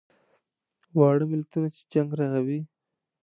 واړه 0.97 1.25
ملتونه 1.31 1.67
چې 1.75 1.81
جنګ 1.93 2.09
رغوي. 2.19 2.59